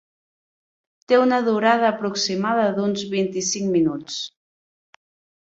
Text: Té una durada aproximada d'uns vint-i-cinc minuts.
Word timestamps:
Té 1.11 1.19
una 1.23 1.37
durada 1.47 1.87
aproximada 1.89 2.65
d'uns 2.79 3.05
vint-i-cinc 3.13 3.71
minuts. 3.77 4.19